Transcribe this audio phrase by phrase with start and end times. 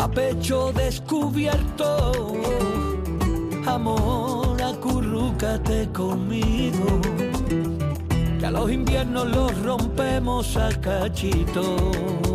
[0.00, 2.32] a pecho descubierto.
[3.66, 7.00] Amor, acurrúcate conmigo,
[8.38, 12.29] que a los inviernos los rompemos a cachito.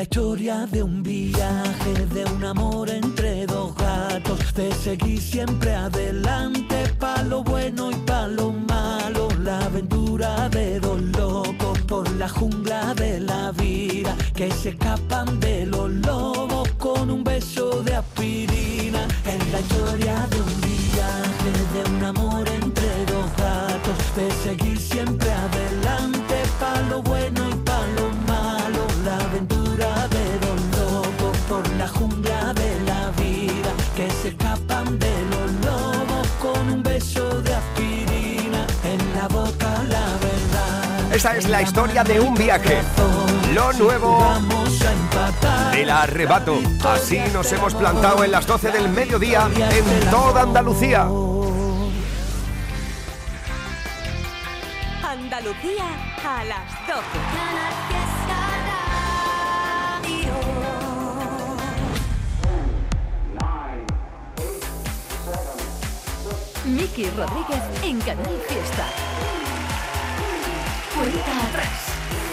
[0.00, 6.88] La historia de un viaje, de un amor entre dos gatos, de seguir siempre adelante,
[6.98, 12.94] pa' lo bueno y pa' lo malo, la aventura de dos locos por la jungla
[12.94, 19.06] de la vida, que se escapan de los lobos con un beso de aspirina.
[19.26, 25.30] Es la historia de un viaje, de un amor entre dos gatos, de seguir siempre
[25.30, 27.49] adelante, pa' lo bueno y
[41.12, 42.82] Esta es la historia de un viaje.
[43.52, 44.24] Lo nuevo
[45.72, 46.60] del arrebato.
[46.84, 51.08] Así nos hemos plantado en las 12 del mediodía en toda Andalucía.
[55.02, 55.84] Andalucía
[56.24, 57.00] a las 12.
[66.66, 68.86] Miki Rodríguez en Canal Fiesta.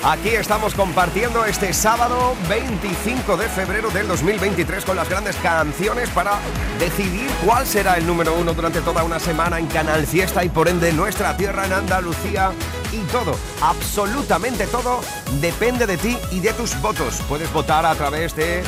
[0.04, 6.40] Aquí estamos compartiendo este sábado 25 de febrero del 2023 con las grandes canciones para
[6.80, 10.70] decidir cuál será el número uno durante toda una semana en Canal Fiesta y por
[10.70, 12.52] ende nuestra tierra en Andalucía.
[12.94, 15.02] Y todo, absolutamente todo,
[15.42, 17.22] depende de ti y de tus votos.
[17.28, 18.64] Puedes votar a través de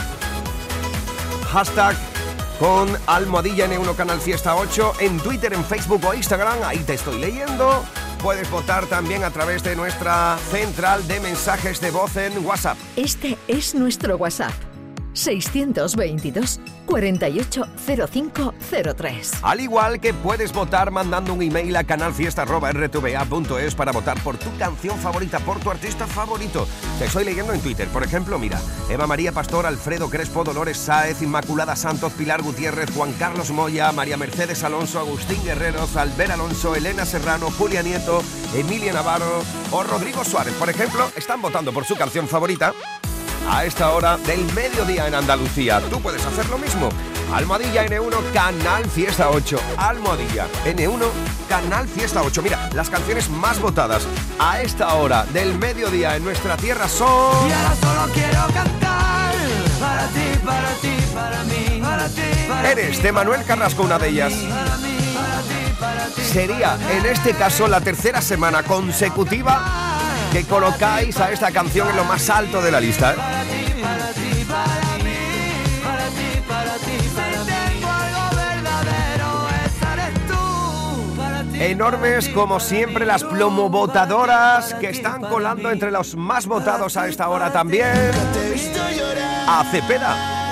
[1.51, 1.95] hashtag
[2.59, 6.57] con almohadilla N1 Canal Fiesta 8 en Twitter, en Facebook o Instagram.
[6.65, 7.85] Ahí te estoy leyendo.
[8.21, 12.77] Puedes votar también a través de nuestra central de mensajes de voz en WhatsApp.
[12.97, 14.68] Este es nuestro WhatsApp.
[15.19, 19.31] 622 480503.
[19.43, 24.97] Al igual que puedes votar mandando un email a canalfiesta.rtva.es para votar por tu canción
[24.97, 26.65] favorita, por tu artista favorito.
[26.97, 27.87] Te estoy leyendo en Twitter.
[27.89, 28.59] Por ejemplo, mira,
[28.89, 34.17] Eva María Pastor, Alfredo Crespo, Dolores Sáez, Inmaculada Santos, Pilar Gutiérrez, Juan Carlos Moya, María
[34.17, 38.23] Mercedes Alonso, Agustín Guerreros, Albert Alonso, Elena Serrano, Julia Nieto,
[38.55, 42.73] Emilia Navarro o Rodrigo Suárez, por ejemplo, están votando por su canción favorita
[43.49, 45.81] a esta hora del mediodía en Andalucía.
[45.89, 46.89] Tú puedes hacer lo mismo.
[47.33, 49.59] Almohadilla N1, Canal Fiesta 8.
[49.77, 51.05] Almohadilla N1,
[51.47, 52.41] Canal Fiesta 8.
[52.41, 54.03] Mira, las canciones más votadas
[54.39, 57.49] a esta hora del mediodía en nuestra tierra son...
[57.49, 59.33] Y ahora solo quiero cantar
[59.79, 62.21] para ti, para ti, para mí, para ti.
[62.47, 64.33] Para Eres de Manuel Carrasco, una de ellas.
[64.33, 66.21] Para mí, para ti, para ti.
[66.21, 69.88] Sería en este caso la tercera semana consecutiva
[70.31, 73.15] que colocáis a esta canción en lo más alto de la lista.
[81.53, 87.51] Enormes como siempre las plomovotadoras que están colando entre los más votados a esta hora
[87.51, 88.11] también.
[89.47, 90.49] A Cepeda.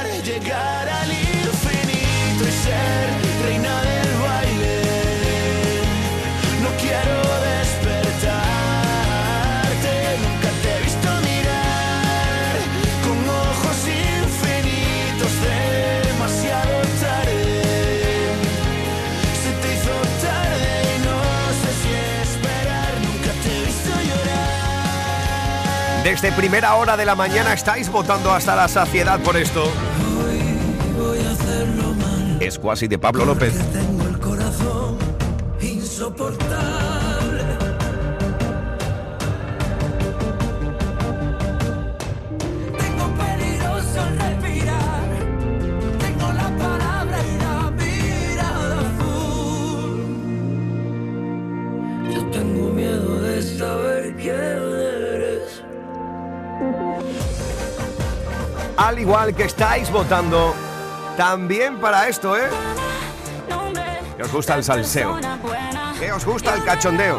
[26.07, 29.69] Desde primera hora de la mañana estáis votando hasta la saciedad por esto.
[32.39, 33.53] Es cuasi de Pablo López.
[59.07, 60.53] Igual que estáis votando
[61.15, 62.49] también para esto, ¿eh?
[64.17, 65.17] Que os gusta el salseo.
[65.97, 67.17] Que os gusta el cachondeo.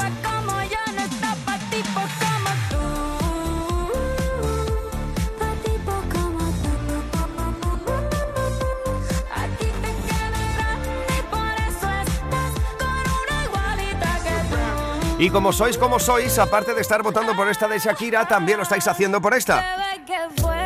[15.18, 18.64] Y como sois como sois, aparte de estar votando por esta de Shakira, también lo
[18.64, 19.77] estáis haciendo por esta.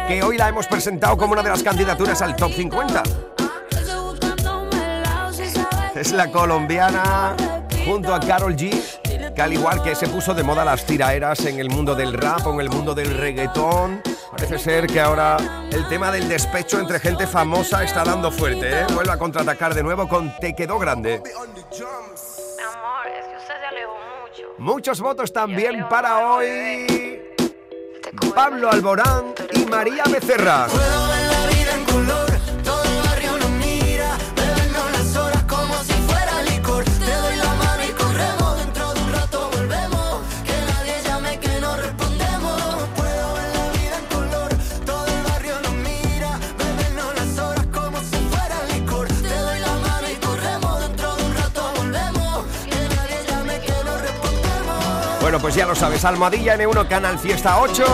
[0.08, 3.02] Que hoy la hemos presentado como una de las candidaturas al top 50.
[5.94, 7.36] Es la colombiana
[7.84, 9.32] junto a Carol G.
[9.34, 12.46] que al igual que se puso de moda las tiraeras en el mundo del rap
[12.46, 15.36] o en el mundo del reggaetón, parece ser que ahora
[15.70, 18.86] el tema del despecho entre gente famosa está dando fuerte, ¿eh?
[18.92, 21.22] Vuelve a contraatacar de nuevo con Te quedó grande.
[24.58, 27.11] Muchos votos también para hoy.
[28.34, 30.66] Pablo Alborán y María Becerra.
[55.32, 57.84] Bueno, pues ya lo sabes, Almohadilla N1 Canal Fiesta 8.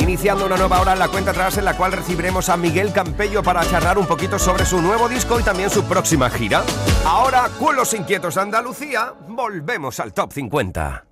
[0.00, 3.40] Iniciando una nueva hora en la cuenta atrás en la cual recibiremos a Miguel Campello
[3.40, 6.64] para charlar un poquito sobre su nuevo disco y también su próxima gira.
[7.06, 11.04] Ahora, con los inquietos de Andalucía, volvemos al top 50.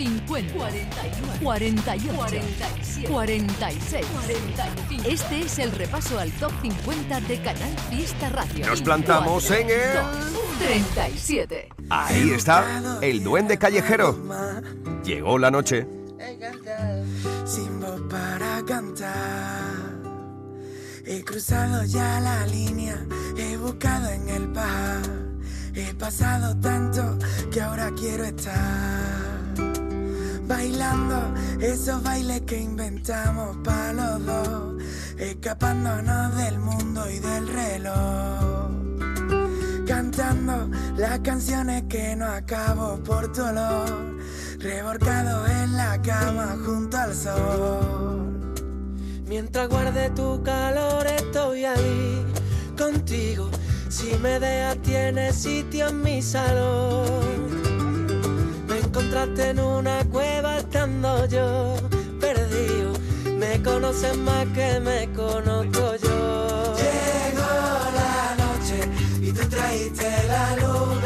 [0.00, 5.02] 50, 41, 48, 47, 46, 45.
[5.06, 8.66] Este es el repaso al top 50 de Canal Fiesta Radio.
[8.66, 9.98] Nos plantamos en el
[10.58, 11.68] 37.
[11.90, 14.18] Ahí está, el duende callejero.
[15.04, 15.86] Llegó la noche.
[17.44, 19.90] Sin voz para cantar.
[21.04, 22.96] He cruzado ya la línea,
[23.36, 25.02] he buscado en el par.
[25.74, 27.18] He pasado tanto
[27.52, 29.29] que ahora quiero estar.
[30.50, 34.82] Bailando esos bailes que inventamos para los dos.
[35.16, 38.70] Escapándonos del mundo y del reloj
[39.86, 44.18] cantando las canciones que no acabo por tu olor,
[44.58, 48.40] revolcado en la cama junto al sol.
[49.26, 52.24] Mientras guarde tu calor estoy ahí
[52.78, 53.50] contigo,
[53.88, 57.69] si me dejas tienes sitio en mi salón.
[58.90, 61.76] Encontraste en una cueva estando yo.
[62.20, 62.92] Perdido,
[63.38, 66.74] me conoces más que me conozco yo.
[66.74, 67.52] Llegó
[67.94, 68.90] la noche
[69.20, 71.00] y tú trajiste la luz,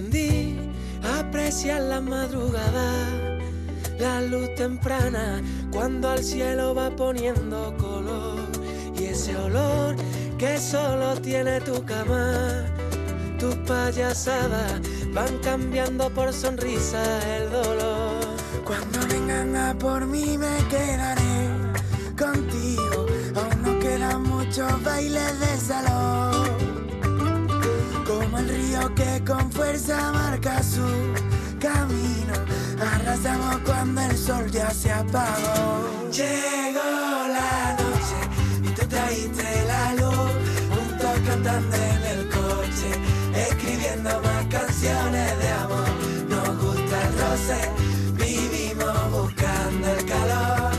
[0.00, 0.56] aprendí
[1.02, 3.38] a apreciar la madrugada,
[3.98, 8.40] la luz temprana, cuando al cielo va poniendo color
[8.98, 9.96] y ese olor
[10.38, 12.64] que solo tiene tu cama.
[13.38, 14.80] Tus payasadas
[15.12, 17.02] van cambiando por sonrisa
[17.36, 18.20] el dolor.
[18.64, 21.48] Cuando vengan a por mí me quedaré
[22.18, 23.06] contigo.
[23.36, 26.39] Aún no quedan muchos bailes de salón.
[28.40, 30.86] El río que con fuerza marca su
[31.60, 32.32] camino.
[32.94, 35.90] Arrasamos cuando el sol ya se apagó.
[36.10, 36.90] Llegó
[37.38, 38.18] la noche
[38.62, 40.30] y tú trajiste la luz.
[40.72, 42.90] Juntos cantando en el coche,
[43.46, 45.90] escribiendo más canciones de amor.
[46.30, 47.60] Nos gusta el roce,
[48.14, 50.72] vivimos buscando el calor.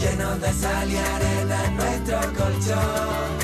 [0.00, 3.41] Llenos de sal y arena en nuestro colchón.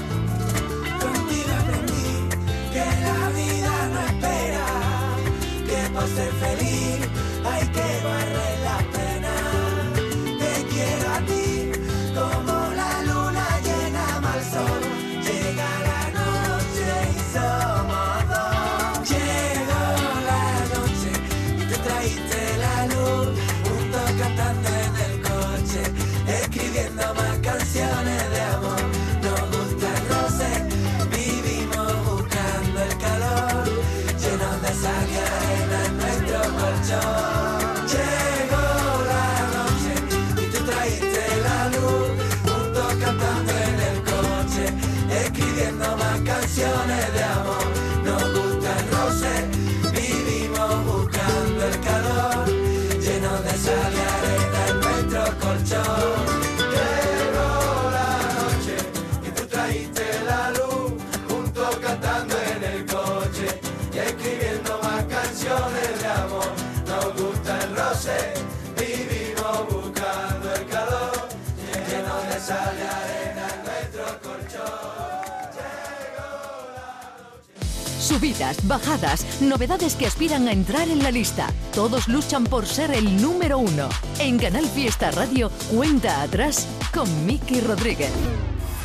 [78.19, 81.47] Subidas, bajadas, novedades que aspiran a entrar en la lista.
[81.73, 83.89] Todos luchan por ser el número uno.
[84.19, 88.11] En Canal Fiesta Radio, cuenta atrás con Miki Rodríguez.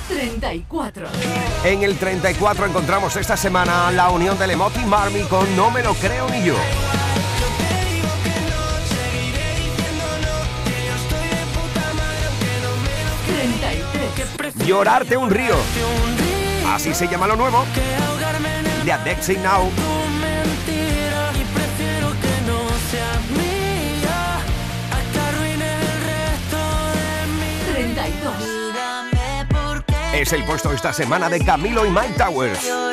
[0.08, 1.08] 34.
[1.64, 5.96] En el 34 encontramos esta semana la unión del Emoti Marmy con No me lo
[5.96, 6.56] creo ni yo.
[14.64, 15.56] Llorarte un río.
[16.68, 17.66] Así se llama lo nuevo.
[18.84, 19.72] De Adexi Now.
[27.74, 28.34] 32.
[30.14, 32.93] Es el puesto esta semana de Camilo y Mike Towers.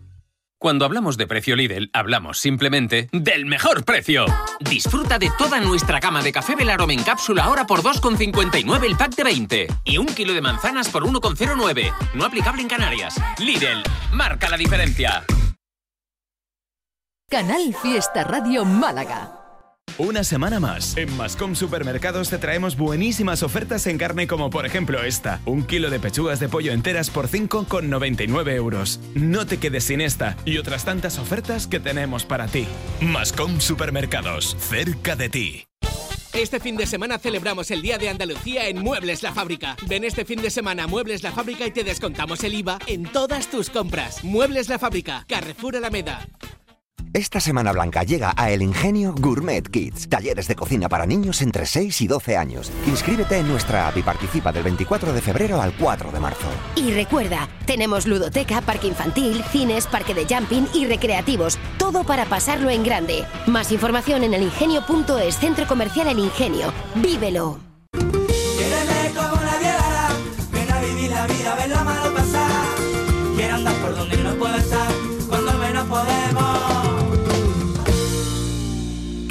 [0.61, 4.25] Cuando hablamos de precio Lidl, hablamos simplemente del mejor precio.
[4.59, 9.15] Disfruta de toda nuestra gama de café Belarome en cápsula ahora por 2,59 el pack
[9.15, 11.91] de 20 y un kilo de manzanas por 1,09.
[12.13, 13.19] No aplicable en Canarias.
[13.39, 13.81] Lidl,
[14.13, 15.23] marca la diferencia.
[17.27, 19.40] Canal Fiesta Radio Málaga.
[19.97, 20.95] Una semana más.
[20.97, 25.41] En Mascom Supermercados te traemos buenísimas ofertas en carne como por ejemplo esta.
[25.45, 28.99] Un kilo de pechugas de pollo enteras por 5,99 euros.
[29.15, 32.67] No te quedes sin esta y otras tantas ofertas que tenemos para ti.
[33.01, 35.63] Mascom Supermercados, cerca de ti.
[36.33, 39.75] Este fin de semana celebramos el Día de Andalucía en Muebles La Fábrica.
[39.87, 43.03] Ven este fin de semana a Muebles La Fábrica y te descontamos el IVA en
[43.03, 44.23] todas tus compras.
[44.23, 46.25] Muebles La Fábrica, Carrefour Alameda.
[47.13, 51.65] Esta Semana Blanca llega a El Ingenio Gourmet Kids, talleres de cocina para niños entre
[51.65, 52.71] 6 y 12 años.
[52.87, 56.47] Inscríbete en nuestra app y participa del 24 de febrero al 4 de marzo.
[56.77, 61.59] Y recuerda, tenemos ludoteca, parque infantil, cines, parque de jumping y recreativos.
[61.77, 63.25] Todo para pasarlo en grande.
[63.45, 66.71] Más información en elingenio.es, Centro Comercial El Ingenio.
[66.95, 67.70] ¡Vívelo!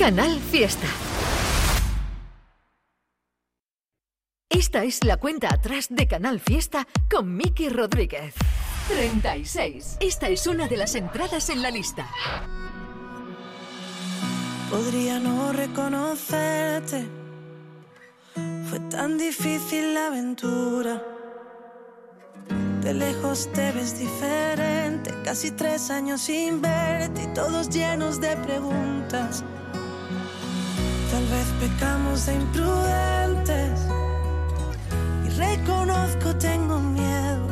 [0.00, 0.86] Canal Fiesta.
[4.48, 8.34] Esta es la cuenta atrás de Canal Fiesta con Miki Rodríguez.
[8.88, 9.98] 36.
[10.00, 12.08] Esta es una de las entradas en la lista.
[14.70, 17.06] Podría no reconocerte.
[18.70, 21.04] Fue tan difícil la aventura.
[22.80, 25.12] De lejos te ves diferente.
[25.22, 29.44] Casi tres años sin verte y todos llenos de preguntas.
[31.10, 33.80] Tal vez pecamos de imprudentes.
[35.26, 37.48] Y reconozco, tengo miedo.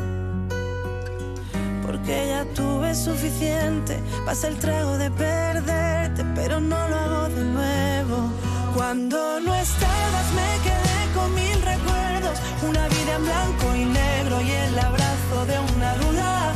[1.85, 3.99] Porque ya tuve suficiente.
[4.25, 8.31] Pasa el trago de perderte, pero no lo hago de nuevo.
[8.73, 12.39] Cuando no estabas, me quedé con mil recuerdos.
[12.63, 16.53] Una vida en blanco y negro y el abrazo de una duda.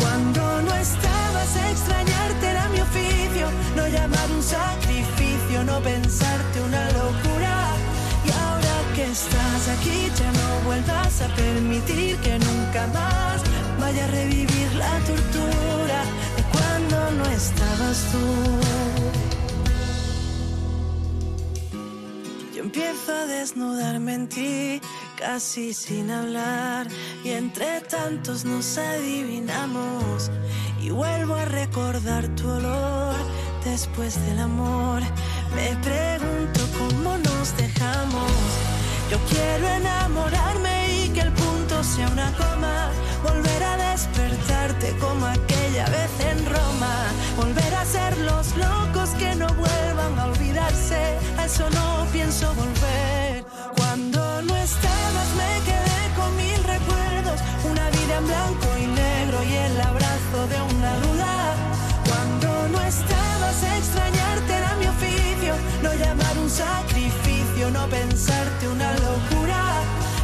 [0.00, 3.48] Cuando no estabas, extrañarte era mi oficio.
[3.74, 4.42] No llamar un
[5.62, 7.74] no pensarte una locura.
[8.24, 13.42] Y ahora que estás aquí, ya no vuelvas a permitir que nunca más
[13.78, 16.04] vaya a revivir la tortura
[16.36, 18.26] de cuando no estabas tú.
[22.54, 24.80] Yo empiezo a desnudarme en ti,
[25.16, 26.88] casi sin hablar,
[27.22, 30.30] y entre tantos nos adivinamos.
[30.80, 33.14] Y vuelvo a recordar tu olor
[33.64, 35.02] después del amor.
[35.54, 38.32] Me pregunto cómo nos dejamos.
[39.10, 42.90] Yo quiero enamorarme y que el punto sea una coma.
[43.22, 46.94] Volver a despertarte como aquella vez en Roma.
[47.36, 51.18] Volver a ser los locos que no vuelvan a olvidarse.
[51.38, 53.44] A eso no pienso volver.
[53.76, 57.38] Cuando no estabas me quedé con mil recuerdos.
[57.70, 61.54] Una vida en blanco y negro y el abrazo de una duda.
[62.08, 64.53] Cuando no estabas extrañarte.
[65.84, 69.60] No llamar un sacrificio, no pensarte una locura.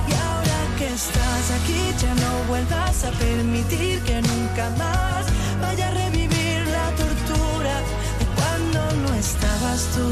[0.08, 5.26] Y ahora que estás aquí ya no vuelvas a permitir que nunca más
[5.60, 7.74] vaya a revivir la tortura
[8.18, 10.08] de cuando no estabas tú.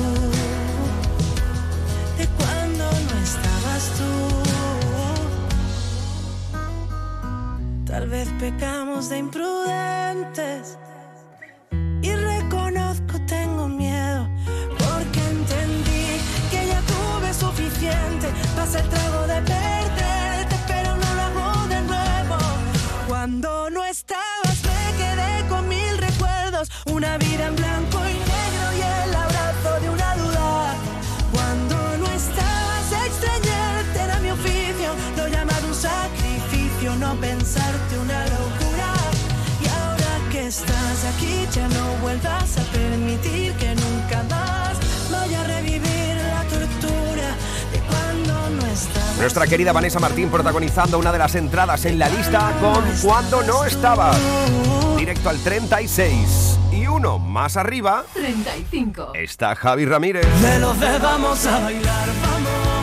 [2.19, 4.13] De cuando no estabas tú.
[7.91, 10.77] Tal vez pecamos de imprudentes
[18.69, 22.37] pasa el trago de perderte, pero no lo hago de nuevo.
[23.07, 28.81] Cuando no estabas me quedé con mil recuerdos, una vida en blanco y negro y
[29.05, 30.75] el abrazo de una duda.
[31.33, 38.91] Cuando no estabas extrañarte era mi oficio, lo llamado un sacrificio, no pensarte una locura.
[39.65, 44.77] Y ahora que estás aquí ya no vuelvas a permitir que nunca más
[45.11, 45.98] vaya a revivir
[49.19, 53.65] Nuestra querida Vanessa Martín protagonizando una de las entradas en la lista con Cuando no
[53.65, 54.17] estabas.
[54.97, 56.59] Directo al 36.
[56.73, 59.13] Y uno más arriba 35.
[59.15, 60.27] está Javi Ramírez.
[60.43, 62.78] De los de vamos a bailar, vamos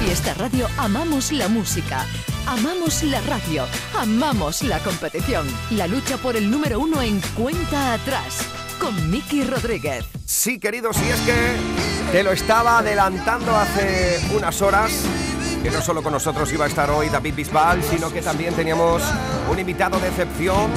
[0.00, 2.06] Fiesta Radio amamos la música,
[2.46, 3.64] amamos la radio,
[3.98, 5.46] amamos la competición.
[5.70, 8.46] La lucha por el número uno en cuenta atrás
[8.78, 10.04] con Miki Rodríguez.
[10.26, 14.92] Sí, queridos, y es que te lo estaba adelantando hace unas horas
[15.64, 19.02] que no solo con nosotros iba a estar hoy David Bisbal, sino que también teníamos
[19.50, 20.70] un invitado de excepción.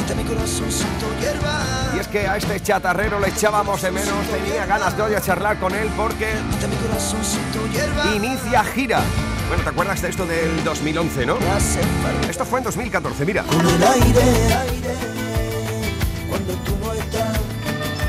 [1.93, 5.19] Y es que a este chatarrero le echábamos de menos, tenía ganas de hoy a
[5.19, 6.31] charlar con él porque
[8.15, 9.01] inicia gira.
[9.49, 11.37] Bueno, ¿te acuerdas de esto del 2011, no?
[12.29, 13.43] Esto fue en 2014, mira.
[16.29, 17.39] cuando tú no estás,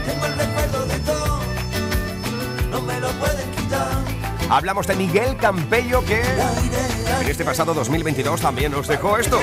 [0.07, 1.41] tengo el recuerdo de todo,
[2.71, 3.48] no me lo pueden.
[4.51, 9.39] Hablamos de Miguel Campello que en este pasado 2022 también nos dejó esto.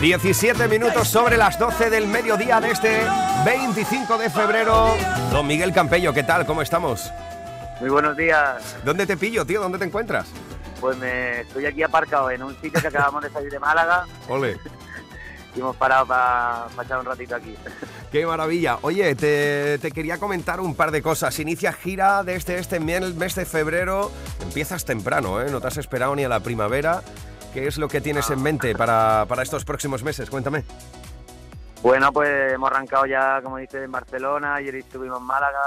[0.00, 3.00] 17 minutos sobre las 12 del mediodía de este
[3.44, 4.94] 25 de febrero.
[5.32, 6.46] Don Miguel Campello, ¿qué tal?
[6.46, 7.12] ¿Cómo estamos?
[7.80, 8.76] Muy buenos días.
[8.84, 9.60] ¿Dónde te pillo, tío?
[9.60, 10.26] ¿Dónde te encuentras?
[10.80, 14.58] Pues me estoy aquí aparcado en un sitio que acabamos de salir de Málaga Ole,
[15.54, 17.54] y hemos parado para echar un ratito aquí.
[18.12, 18.78] qué maravilla.
[18.82, 21.38] Oye, te, te quería comentar un par de cosas.
[21.38, 24.10] Inicia gira desde este mes de febrero.
[24.42, 25.50] Empiezas temprano, ¿eh?
[25.50, 27.02] No te has esperado ni a la primavera.
[27.52, 30.28] ¿Qué es lo que tienes en mente para, para estos próximos meses?
[30.28, 30.64] Cuéntame.
[31.86, 35.60] Bueno, pues hemos arrancado ya, como dices, en Barcelona, ayer estuvimos en Málaga,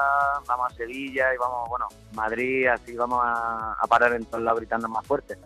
[0.45, 4.59] vamos a Sevilla y vamos, bueno, Madrid, así vamos a, a parar en todos lados
[4.59, 5.37] gritando más fuerte.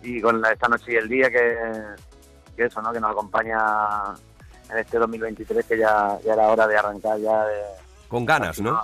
[0.00, 1.58] Y con la- esta noche y el día que,
[2.56, 2.92] que eso, ¿no?
[2.92, 3.58] Que nos acompaña
[4.70, 7.60] en este 2023, que ya, ya era hora de arrancar ya de,
[8.06, 8.80] Con ganas, ¿no?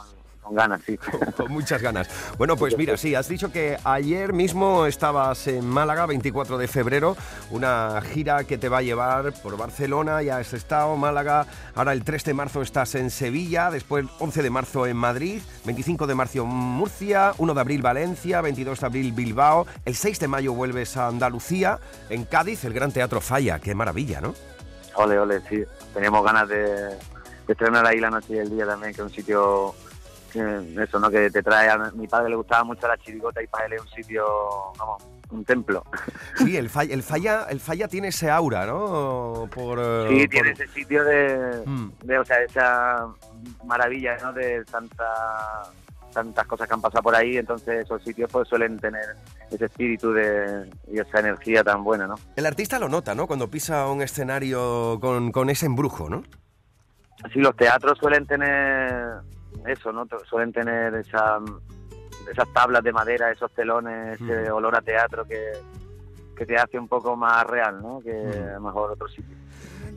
[0.48, 0.98] Con ganas, sí.
[1.36, 2.08] Con muchas ganas.
[2.38, 7.16] Bueno, pues mira, sí, has dicho que ayer mismo estabas en Málaga, 24 de febrero,
[7.50, 12.02] una gira que te va a llevar por Barcelona, ya has estado, Málaga, ahora el
[12.02, 16.46] 3 de marzo estás en Sevilla, después 11 de marzo en Madrid, 25 de marzo
[16.46, 21.08] Murcia, 1 de abril Valencia, 22 de abril Bilbao, el 6 de mayo vuelves a
[21.08, 24.34] Andalucía, en Cádiz el Gran Teatro Falla, qué maravilla, ¿no?
[24.94, 25.62] Ole, ole, sí.
[25.94, 26.96] Teníamos ganas de,
[27.48, 29.74] de estrenar ahí la noche y el día también, que es un sitio,
[30.40, 31.10] eso, ¿no?
[31.10, 33.80] Que te trae, a mi padre le gustaba mucho la chirigota y para él es
[33.82, 34.24] un sitio,
[34.78, 35.82] vamos, un templo.
[36.36, 39.48] Sí, el Falla, el Falla, el Falla tiene ese aura, ¿no?
[39.54, 41.90] Por, eh, Sí, por- tiene ese sitio de, Mm.
[42.04, 43.06] de, o sea, esa
[43.64, 44.32] maravilla, ¿no?
[44.32, 45.04] De tanta,
[46.12, 49.04] tantas cosas que han pasado por ahí, entonces esos sitios pues suelen tener
[49.50, 52.14] ese espíritu de, y esa energía tan buena, ¿no?
[52.36, 53.26] El artista lo nota, ¿no?
[53.26, 56.22] Cuando pisa un escenario con, con ese embrujo, ¿no?
[57.32, 58.94] Sí, los teatros suelen tener
[59.66, 60.06] eso, ¿no?
[60.28, 61.38] Suelen tener esa,
[62.30, 64.54] esas tablas de madera, esos telones, ese Mm.
[64.54, 65.52] olor a teatro que,
[66.36, 68.00] que te hace un poco más real, ¿no?
[68.02, 68.48] Que Mm.
[68.50, 69.38] a lo mejor otros sitios.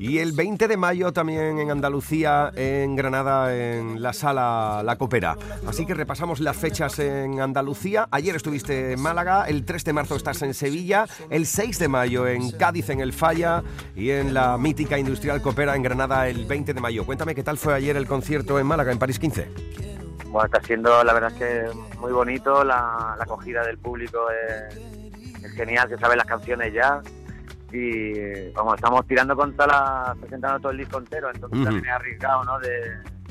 [0.02, 5.38] Y el 20 de mayo también en Andalucía, en Granada, en la sala La Copera.
[5.67, 8.08] Así que repasamos las fechas en Andalucía.
[8.10, 12.28] Ayer estuviste en Málaga, el 3 de marzo estás en Sevilla, el 6 de mayo
[12.28, 13.62] en Cádiz, en El Falla,
[13.95, 17.06] y en la mítica Industrial Copera en Granada el 20 de mayo.
[17.06, 19.50] Cuéntame qué tal fue ayer el concierto en Málaga, en París 15.
[20.30, 25.52] Bueno, está siendo, la verdad es que muy bonito, la, acogida del público es, es
[25.52, 27.04] genial, se saben las canciones ya
[27.71, 31.65] y vamos, estamos tirando con todas las, presentando todo el disco entero, entonces Ujú.
[31.65, 32.60] también es arriesgado, ¿no?
[32.60, 33.21] De,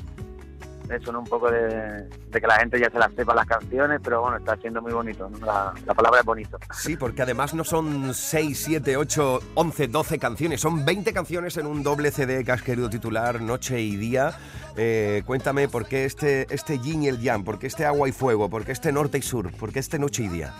[0.95, 1.19] eso, ¿no?
[1.19, 4.57] Un poco de, que la gente ya se las sepa las canciones, pero bueno, está
[4.57, 6.59] siendo muy bonito, la, palabra es bonito.
[6.73, 11.65] Sí, porque además no son 6, 7, 8, 11, 12 canciones, son 20 canciones en
[11.65, 14.33] un doble CD que has querido titular Noche y Día.
[14.75, 18.11] Eh, cuéntame por qué este, este yin y el yang, por qué este agua y
[18.11, 20.53] fuego, por qué este norte y sur, por qué este noche y día.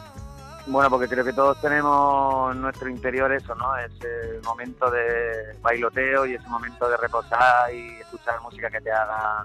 [0.67, 3.75] Bueno, porque creo que todos tenemos en nuestro interior eso, ¿no?
[3.77, 9.43] Ese momento de bailoteo y ese momento de reposar y escuchar música que te haga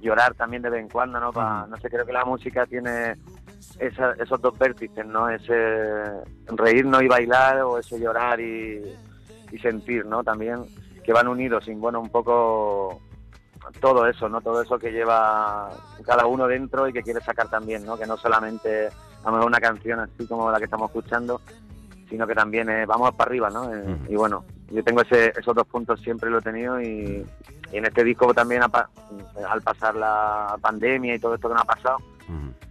[0.00, 1.32] llorar también de vez en cuando, ¿no?
[1.32, 3.16] no sé, creo que la música tiene
[3.78, 5.28] esos dos vértices, ¿no?
[5.28, 6.02] Ese
[6.46, 8.82] reírnos y bailar o ese llorar y,
[9.50, 10.22] y sentir, ¿no?
[10.22, 10.64] También
[11.04, 13.00] que van unidos y bueno, un poco
[13.80, 14.40] todo eso, ¿no?
[14.40, 15.70] Todo eso que lleva
[16.04, 17.96] cada uno dentro y que quiere sacar también, ¿no?
[17.96, 18.88] Que no solamente
[19.24, 21.40] a lo mejor una canción así como la que estamos escuchando,
[22.08, 23.74] sino que también vamos para arriba, ¿no?
[23.74, 27.26] Eh, y bueno, yo tengo ese, esos dos puntos siempre lo he tenido y,
[27.72, 31.98] en este disco también al pasar la pandemia y todo esto que nos ha pasado,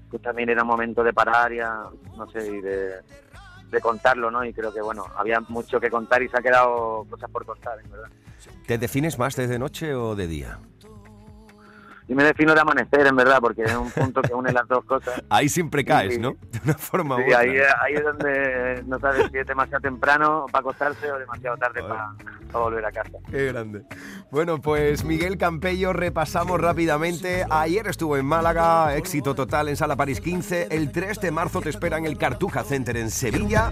[0.10, 3.02] pues también era un momento de parar y no sé, y de,
[3.70, 4.46] de contarlo, ¿no?
[4.46, 7.80] Y creo que, bueno, había mucho que contar y se ha quedado cosas por contar,
[7.84, 8.10] en verdad.
[8.66, 10.60] ¿Te defines más de noche o de día?
[12.08, 14.84] Y me defino de amanecer, en verdad, porque es un punto que une las dos
[14.86, 15.22] cosas.
[15.30, 16.36] Ahí siempre caes, ¿no?
[16.52, 20.62] De una forma sí, Ahí, ahí, es donde no sabes si es demasiado temprano para
[20.62, 22.14] acostarse o demasiado tarde para,
[22.52, 23.12] volver a casa.
[23.30, 23.84] Qué grande.
[24.32, 27.46] Bueno, pues Miguel Campello, repasamos rápidamente.
[27.50, 30.68] Ayer estuvo en Málaga, éxito total en Sala París 15.
[30.72, 33.72] El 3 de marzo te espera en el Cartuja Center en Sevilla.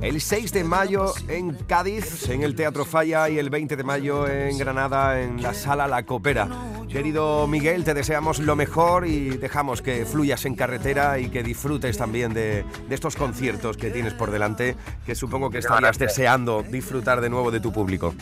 [0.00, 3.28] El 6 de mayo en Cádiz, en el Teatro Falla.
[3.28, 6.48] Y el 20 de mayo en Granada, en la Sala La Copera.
[6.88, 7.17] Querido
[7.48, 12.32] Miguel, te deseamos lo mejor y dejamos que fluyas en carretera y que disfrutes también
[12.32, 17.50] de, estos conciertos que tienes por delante, que supongo que estarías deseando disfrutar de nuevo
[17.50, 18.14] de tu público.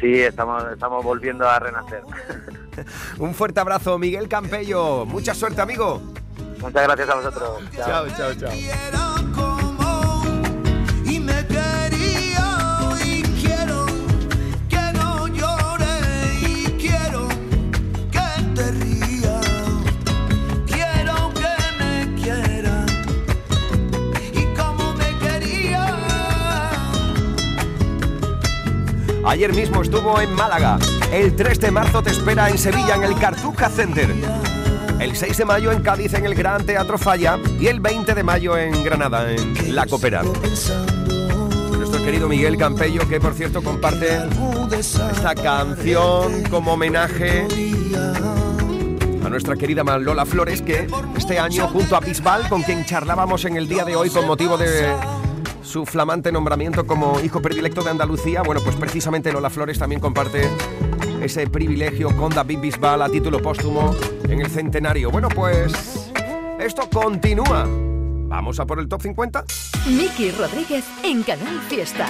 [0.00, 2.02] Sí, estamos, estamos volviendo a renacer.
[3.18, 5.04] Un fuerte abrazo, Miguel Campello.
[5.06, 6.02] Mucha suerte, amigo.
[6.60, 7.62] Muchas gracias a vosotros.
[7.76, 8.34] chao, chao.
[8.34, 8.50] chao.
[29.28, 30.78] Ayer mismo estuvo en Málaga.
[31.12, 34.08] El 3 de marzo te espera en Sevilla en el Cartuja Center.
[34.98, 38.22] El 6 de mayo en Cádiz en el Gran Teatro Falla y el 20 de
[38.22, 40.22] mayo en Granada en La Copera.
[40.22, 44.18] Nuestro querido Miguel Campello, que por cierto comparte
[44.72, 47.46] esta canción como homenaje
[49.22, 50.86] a nuestra querida Lola Flores, que
[51.18, 54.56] este año junto a Bisbal, con quien charlábamos en el día de hoy con motivo
[54.56, 54.90] de
[55.68, 60.48] su flamante nombramiento como hijo predilecto de Andalucía, bueno, pues precisamente Lola Flores también comparte
[61.22, 63.94] ese privilegio con David Bisbal a título póstumo
[64.28, 65.10] en el centenario.
[65.10, 66.10] Bueno, pues
[66.58, 67.66] esto continúa.
[67.68, 69.44] ¿Vamos a por el top 50?
[69.90, 72.06] Miki Rodríguez en Canal Fiesta.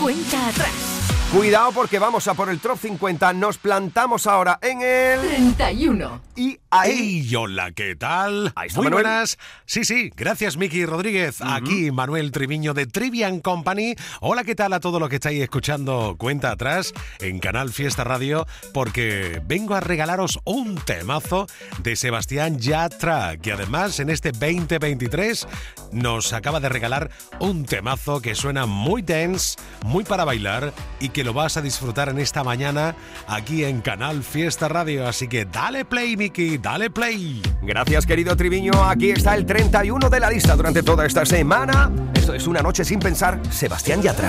[0.00, 0.85] Cuenta atrás.
[1.32, 3.32] Cuidado porque vamos a por el top 50.
[3.32, 6.20] Nos plantamos ahora en el 31.
[6.36, 7.24] Y ahí.
[7.24, 8.54] Hey, hola, ¿qué tal?
[8.76, 9.36] Muy buenas.
[9.64, 11.40] Sí, sí, gracias Miki Rodríguez.
[11.40, 13.96] Aquí Manuel Triviño de Trivian Company.
[14.20, 18.46] Hola, ¿qué tal a todos los que estáis escuchando Cuenta Atrás en Canal Fiesta Radio?
[18.72, 21.48] Porque vengo a regalaros un temazo
[21.82, 25.48] de Sebastián Yatra, que además en este 2023
[25.90, 27.10] nos acaba de regalar
[27.40, 32.10] un temazo que suena muy dense, muy para bailar y que lo vas a disfrutar
[32.10, 32.94] en esta mañana
[33.26, 35.08] aquí en Canal Fiesta Radio.
[35.08, 37.40] Así que dale play, Miki, dale play.
[37.62, 38.84] Gracias, querido Triviño.
[38.84, 41.90] Aquí está el 31 de la lista durante toda esta semana.
[42.12, 43.40] Esto es una noche sin pensar.
[43.50, 44.28] Sebastián Yatra.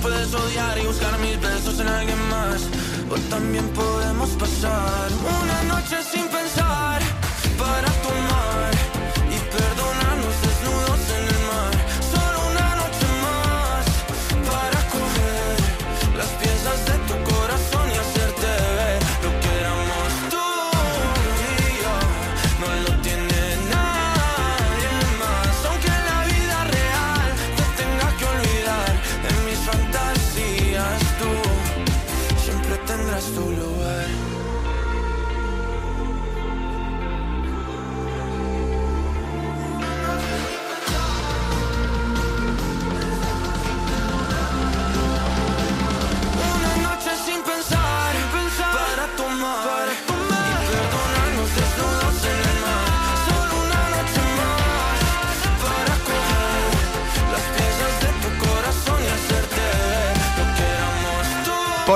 [0.00, 2.62] Puedes odiar y buscar mis besos en alguien más.
[3.10, 6.25] O también podemos pasar una noche sin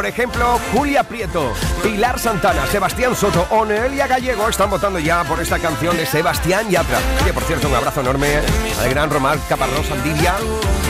[0.01, 5.39] Por ejemplo, Julia Prieto, Pilar Santana, Sebastián Soto o Noelia Gallego están votando ya por
[5.41, 6.99] esta canción de Sebastián Yatra.
[7.23, 8.41] Oye, por cierto, un abrazo enorme
[8.81, 10.37] al gran Román Caparrós Andivia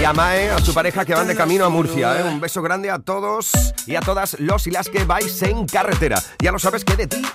[0.01, 2.21] y a Mae, a su pareja que van de camino a Murcia.
[2.21, 2.23] ¿eh?
[2.23, 3.51] Un beso grande a todos
[3.85, 6.23] y a todas los y las que vais en carretera.
[6.39, 7.27] Ya lo sabes que de ti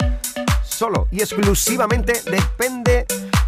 [0.63, 3.05] solo y exclusivamente depende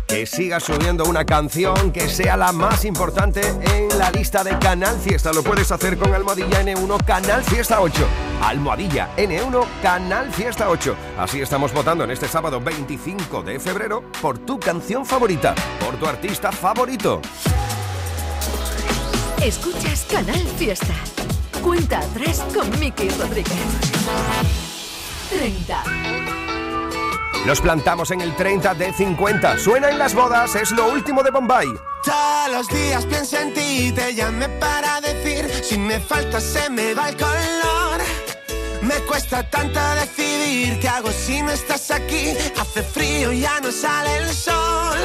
[0.08, 3.42] que sigas subiendo una canción que sea la más importante
[3.76, 5.34] en la lista de Canal Fiesta.
[5.34, 8.08] Lo puedes hacer con Almohadilla N1 Canal Fiesta 8.
[8.42, 10.96] Almohadilla N1 Canal Fiesta 8.
[11.18, 16.06] Así estamos votando en este sábado 25 de febrero por tu canción favorita, por tu
[16.08, 17.22] artista favorito.
[19.44, 20.96] Escuchas Canal Fiesta.
[21.62, 23.54] Cuenta atrás con Miki Rodríguez.
[25.30, 26.27] 30.
[27.48, 29.58] Los plantamos en el 30 de 50.
[29.58, 31.66] Suena en las bodas, es lo último de Bombay.
[32.04, 36.94] Todos los días pienso en ti, te llamé para decir, si me falta se me
[36.94, 38.02] va el color.
[38.82, 42.34] Me cuesta tanto decidir qué hago si no estás aquí.
[42.60, 45.00] Hace frío, ya no sale el sol.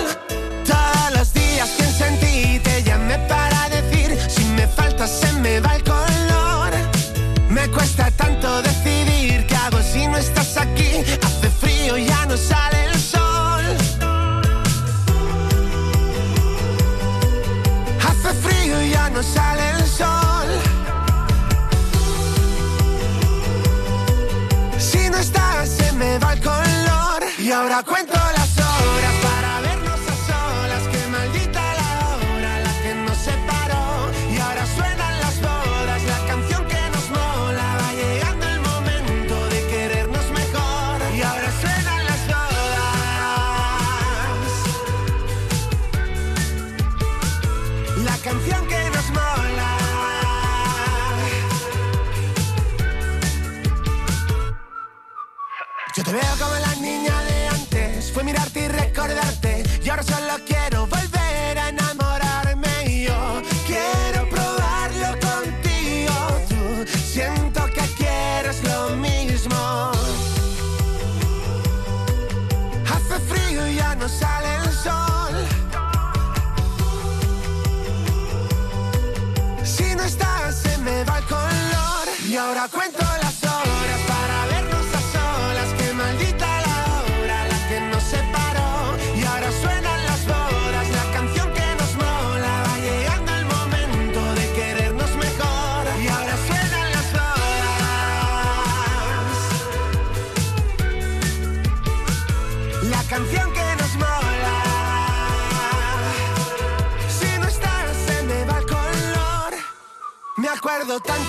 [0.66, 5.61] Todos los días pienso en ti, te llamé para decir, si me falta se me
[5.61, 6.72] va el color.
[7.48, 11.05] Me cuesta tanto decidir qué hago si no estás aquí.
[11.62, 13.64] Frío, ya no sale el sol.
[18.07, 20.48] Hace frío ya no sale el sol.
[24.79, 27.20] Si no estás, se me va el color.
[27.38, 28.32] Y ahora cuento
[55.94, 58.11] Yo te veo como la niña de antes.
[58.12, 59.62] Fue mirarte y recordarte.
[59.85, 60.71] Y ahora solo quiero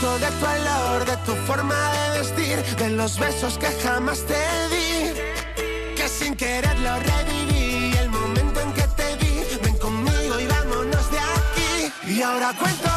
[0.03, 5.13] de tu olor, de tu forma de vestir, de los besos que jamás te di,
[5.95, 7.95] que sin querer lo reviví.
[7.97, 11.93] El momento en que te vi, ven conmigo y vámonos de aquí.
[12.05, 12.92] Y ahora cuento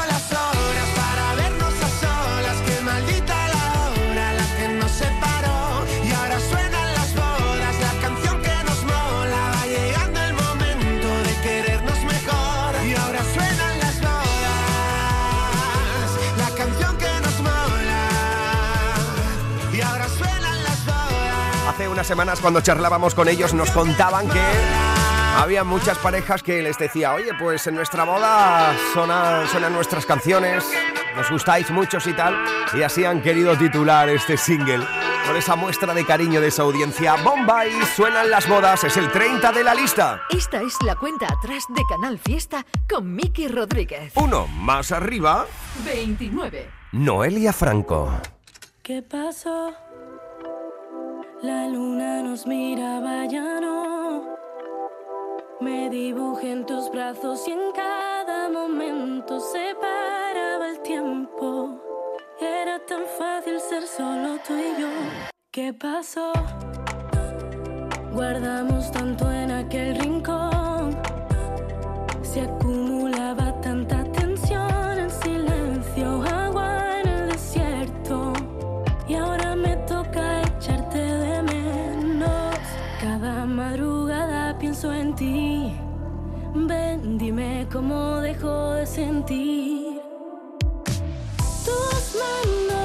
[22.07, 24.41] unas semanas cuando charlábamos con ellos nos contaban que
[25.39, 30.65] había muchas parejas que les decía, oye, pues en nuestra boda sonan, suenan nuestras canciones,
[31.17, 32.37] nos gustáis muchos y tal,
[32.75, 34.87] y así han querido titular este single.
[35.27, 39.51] Con esa muestra de cariño de esa audiencia, Bombay, suenan las bodas, es el 30
[39.51, 40.23] de la lista.
[40.31, 44.13] Esta es la cuenta atrás de Canal Fiesta con Miki Rodríguez.
[44.15, 45.47] Uno más arriba.
[45.85, 46.71] 29.
[46.93, 48.13] Noelia Franco.
[48.85, 49.75] ¿Qué pasó?
[51.43, 54.37] La luna nos miraba ya no.
[55.61, 61.79] Me dibujé en tus brazos y en cada momento se paraba el tiempo.
[62.41, 64.89] Era tan fácil ser solo tú y yo.
[65.51, 66.33] ¿Qué pasó?
[68.15, 70.97] Guardamos tanto en aquel rincón.
[72.23, 72.49] Se
[87.73, 90.01] cómo dejo de sentir.
[91.65, 92.76] Tus manos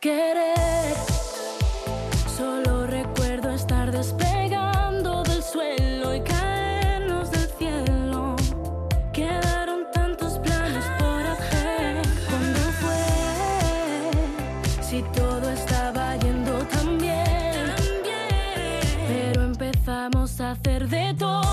[0.00, 0.96] querer?
[2.36, 8.34] Solo recuerdo estar despegando del suelo y caernos del cielo.
[9.12, 12.02] Quedaron tantos planes por hacer.
[12.28, 13.02] ¿Cuándo fue?
[14.82, 17.74] Si todo estaba yendo tan bien.
[19.06, 21.47] Pero empezamos a hacer de todo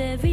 [0.00, 0.29] día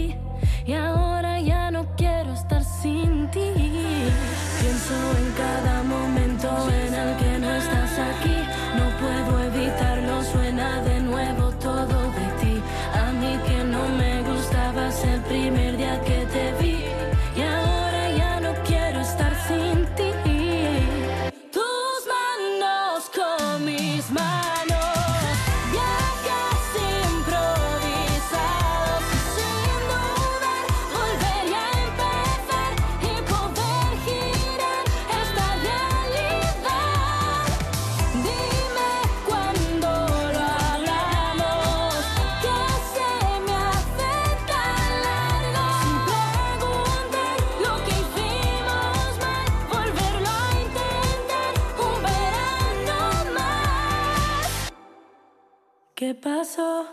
[55.97, 56.85] ¿Qué pasó?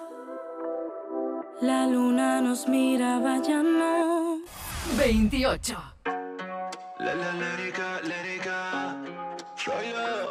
[1.61, 4.38] La luna nos miraba ya no.
[4.97, 5.95] 28.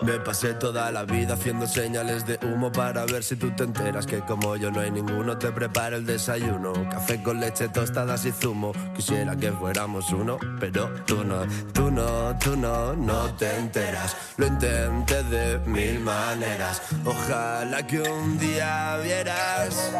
[0.02, 4.06] Me pasé toda la vida haciendo señales de humo para ver si tú te enteras
[4.06, 6.74] que como yo no hay ninguno te prepara el desayuno.
[6.90, 8.74] Café con leche, tostadas y zumo.
[8.96, 14.16] Quisiera que fuéramos uno, pero tú no, tú no, tú no, no te enteras.
[14.38, 16.82] Lo intenté de mil maneras.
[17.06, 19.92] Ojalá que un día vieras.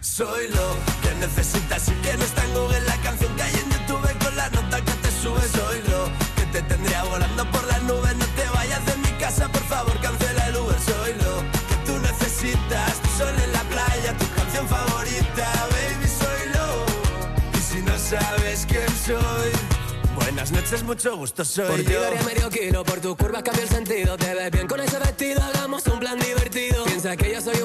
[0.00, 0.68] Soy lo
[1.02, 4.48] que necesitas y que no está en la canción que hay en YouTube con la
[4.48, 5.42] nota que te sube.
[5.42, 5.95] Soy lo
[6.56, 8.16] te tendría volando por las nubes.
[8.16, 10.80] No te vayas de mi casa, por favor, cancela el Uber.
[10.80, 11.34] Soy lo
[11.68, 13.02] que tú necesitas.
[13.02, 16.08] Tu sol en la playa, tu canción favorita, baby.
[16.22, 17.58] Soy lo.
[17.58, 19.50] Y si no sabes quién soy.
[20.14, 22.24] Buenas noches, mucho gusto, soy Por ti yo.
[22.24, 24.16] medio kilo, por tu curva cambia el sentido.
[24.16, 26.84] Te ves bien con ese vestido, hagamos un plan divertido.
[26.84, 27.60] Piensa que yo soy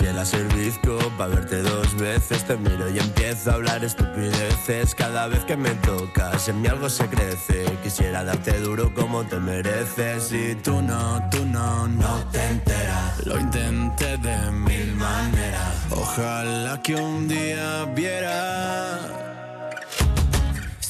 [0.00, 2.44] un bandido para verte dos veces.
[2.44, 4.94] Te miro y empiezo a hablar estupideces.
[4.94, 7.64] Cada vez que me tocas, en mí algo se crece.
[7.82, 10.32] Quisiera darte duro como te mereces.
[10.32, 13.26] Y tú no, tú no, no te enteras.
[13.26, 15.86] Lo intenté de mil maneras.
[15.90, 19.31] Ojalá que un día viera.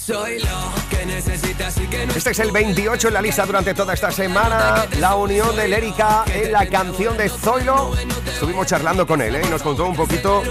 [0.05, 3.73] Soy lo que necesitas y que no Este es el 28 en la lista durante
[3.73, 4.85] toda esta semana.
[4.99, 7.93] La unión de Lérica en la canción de Zoilo.
[8.27, 9.43] Estuvimos charlando con él ¿eh?
[9.47, 10.43] y nos contó un poquito,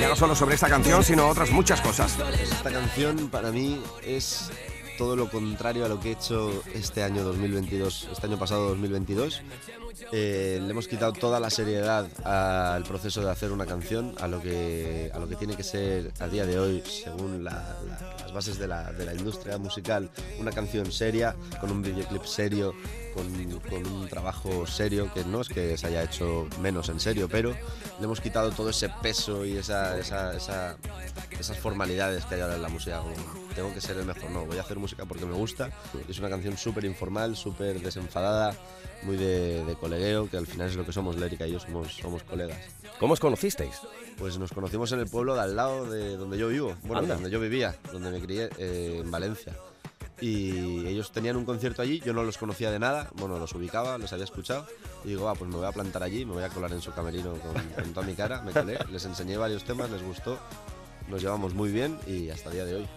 [0.00, 2.16] ya no solo sobre esta canción, sino otras muchas cosas.
[2.40, 4.52] Esta canción para mí es
[4.96, 9.42] todo lo contrario a lo que he hecho este año 2022, este año pasado 2022.
[10.12, 14.40] Eh, le hemos quitado toda la seriedad al proceso de hacer una canción, a lo
[14.40, 18.32] que, a lo que tiene que ser a día de hoy, según la- la- las
[18.32, 22.74] bases de la, de la industria musical, una canción seria, con un videoclip serio,
[23.14, 23.26] con,
[23.68, 27.50] con un trabajo serio, que no es que se haya hecho menos en serio, pero
[27.98, 30.76] le hemos quitado todo ese peso y esa, esa- esa-
[31.38, 33.02] esas formalidades que hay ahora en la música.
[33.54, 35.70] tengo que ser el mejor, no, voy a hacer música porque me gusta.
[36.08, 38.54] Es una canción súper informal, súper desenfadada,
[39.02, 41.94] muy de, de colegueo, que al final es lo que somos, Lérica y yo somos,
[41.96, 42.58] somos colegas.
[42.98, 43.80] ¿Cómo os conocisteis?
[44.18, 47.14] Pues nos conocimos en el pueblo de al lado de donde yo vivo, bueno, Anda.
[47.14, 49.56] donde yo vivía, donde me crié, eh, en Valencia.
[50.20, 53.96] Y ellos tenían un concierto allí, yo no los conocía de nada, bueno, los ubicaba,
[53.96, 54.66] los había escuchado,
[55.02, 56.92] y digo, ah, pues me voy a plantar allí, me voy a colar en su
[56.92, 60.38] camerino con, con toda mi cara, me colé, les enseñé varios temas, les gustó,
[61.08, 62.88] nos llevamos muy bien y hasta el día de hoy.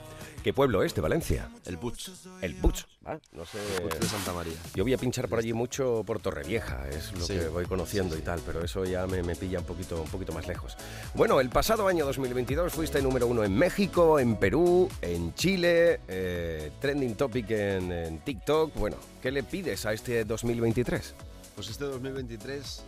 [0.44, 1.50] ¿Qué pueblo es de Valencia?
[1.66, 1.96] El Puig.
[2.42, 2.76] El Puig,
[3.08, 3.18] ¿va?
[3.32, 3.58] No sé.
[3.78, 4.54] El Puig de Santa María.
[4.76, 7.34] Yo voy a pinchar por allí mucho por Torrevieja, es lo Sí.
[7.36, 10.34] que voy conociendo y tal, pero eso ya me, me pilla un poquito, un poquito
[10.34, 10.76] más lejos.
[11.16, 16.72] Bueno, el pasado año 2022 fuiste número uno en México, en Perú, en Chile, eh,
[16.82, 18.74] trending topic en, en TikTok.
[18.76, 21.16] Bueno, ¿qué le pides a este 2023?
[21.56, 22.84] Pues este 2023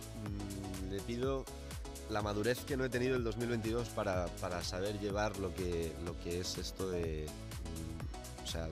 [0.88, 1.44] mm, le pido
[2.10, 6.16] la madurez que no he tenido el 2022 para, para saber llevar lo que, lo
[6.22, 7.26] que es esto de...
[8.46, 8.68] o sea,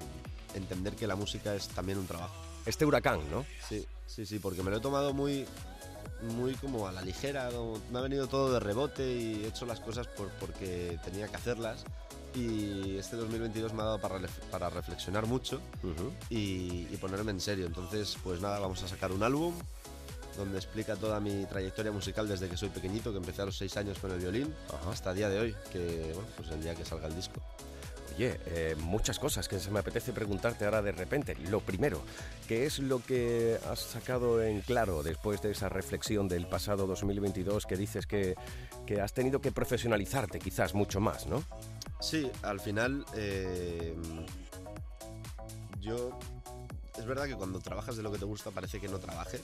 [0.54, 2.34] entender que la música es también un trabajo.
[2.64, 3.44] Este huracán, ¿no?
[3.68, 5.44] Sí, sí, sí, porque me lo he tomado muy,
[6.22, 7.50] muy como a la ligera,
[7.90, 11.36] me ha venido todo de rebote y he hecho las cosas por, porque tenía que
[11.36, 11.84] hacerlas.
[12.34, 14.18] Y este 2022 me ha dado para,
[14.50, 15.60] para reflexionar mucho
[16.30, 17.66] y, y ponerme en serio.
[17.66, 19.54] Entonces, pues nada, vamos a sacar un álbum
[20.36, 23.76] donde explica toda mi trayectoria musical desde que soy pequeñito, que empecé a los 6
[23.76, 24.52] años con el violín,
[24.90, 27.40] hasta el día de hoy, que bueno, pues el día que salga el disco.
[28.14, 31.34] Oye, eh, muchas cosas que se me apetece preguntarte ahora de repente.
[31.50, 32.00] Lo primero,
[32.46, 37.66] ¿qué es lo que has sacado en claro después de esa reflexión del pasado 2022
[37.66, 38.36] que dices que,
[38.86, 41.42] que has tenido que profesionalizarte quizás mucho más, ¿no?
[42.00, 43.96] Sí, al final eh,
[45.80, 46.16] yo...
[47.04, 49.42] Es verdad que cuando trabajas de lo que te gusta parece que no trabajes,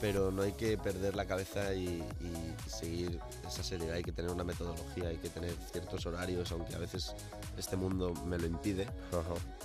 [0.00, 4.30] pero no hay que perder la cabeza y, y seguir esa seriedad, hay que tener
[4.30, 7.14] una metodología, hay que tener ciertos horarios, aunque a veces
[7.58, 8.88] este mundo me lo impide.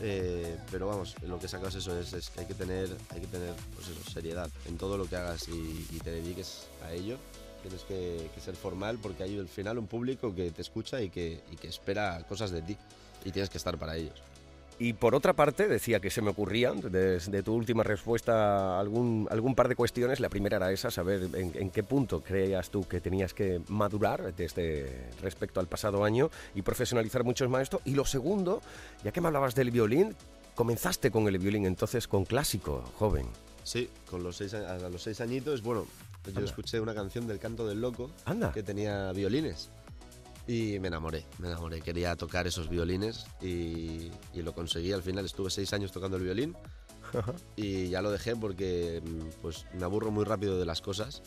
[0.01, 3.27] Eh, pero vamos, lo que sacas eso es, es que hay que tener, hay que
[3.27, 7.17] tener pues eso, seriedad en todo lo que hagas y, y te dediques a ello.
[7.61, 11.09] Tienes que, que ser formal porque hay al final un público que te escucha y
[11.09, 12.75] que, y que espera cosas de ti
[13.23, 14.21] y tienes que estar para ellos.
[14.81, 19.53] Y por otra parte, decía que se me ocurrían, desde tu última respuesta, algún, algún
[19.53, 20.21] par de cuestiones.
[20.21, 24.33] La primera era esa, saber en, en qué punto creías tú que tenías que madurar
[24.35, 27.81] desde respecto al pasado año y profesionalizar mucho más esto.
[27.83, 28.61] Y lo segundo,
[29.03, 30.15] ya que me hablabas del violín,
[30.55, 33.27] comenzaste con el violín entonces con clásico, joven.
[33.63, 35.85] Sí, con los seis, a los seis añitos, bueno,
[36.25, 36.41] yo Anda.
[36.49, 38.51] escuché una canción del Canto del Loco Anda.
[38.51, 39.69] que tenía violines
[40.51, 41.79] y me enamoré, me enamoré.
[41.81, 44.91] Quería tocar esos violines y, y lo conseguí.
[44.91, 46.55] Al final estuve seis años tocando el violín
[47.55, 51.21] y ya lo dejé porque mm, pues, me aburro muy rápido de las cosas.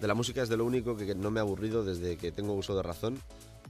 [0.00, 2.52] De la música es de lo único que no me ha aburrido desde que tengo
[2.54, 3.18] uso de razón.